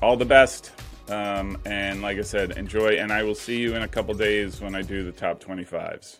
all 0.00 0.16
the 0.16 0.24
best. 0.24 0.72
Um, 1.08 1.58
and 1.64 2.02
like 2.02 2.18
I 2.18 2.22
said, 2.22 2.52
enjoy. 2.52 2.96
And 2.96 3.12
I 3.12 3.22
will 3.22 3.34
see 3.34 3.58
you 3.58 3.74
in 3.74 3.82
a 3.82 3.88
couple 3.88 4.14
days 4.14 4.60
when 4.60 4.74
I 4.74 4.82
do 4.82 5.04
the 5.04 5.12
top 5.12 5.42
25s. 5.42 6.18